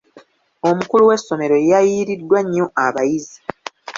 Omukulu 0.69 1.03
w'essomero 1.09 1.55
yayiiriddwa 1.71 2.39
nnyo 2.43 2.65
abayizi. 2.85 3.37